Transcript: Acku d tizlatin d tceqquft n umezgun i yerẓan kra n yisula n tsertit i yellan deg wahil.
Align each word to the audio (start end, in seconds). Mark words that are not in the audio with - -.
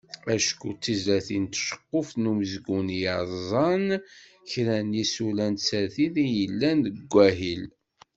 Acku 0.35 0.69
d 0.75 0.77
tizlatin 0.83 1.45
d 1.47 1.51
tceqquft 1.53 2.15
n 2.17 2.29
umezgun 2.31 2.87
i 2.95 2.97
yerẓan 3.01 3.87
kra 4.49 4.77
n 4.87 4.89
yisula 4.97 5.47
n 5.49 5.55
tsertit 5.55 6.15
i 6.25 6.27
yellan 6.37 6.77
deg 6.85 6.97
wahil. 7.13 7.63